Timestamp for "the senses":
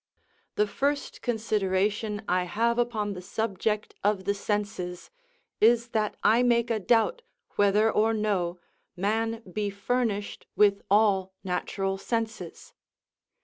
4.23-5.11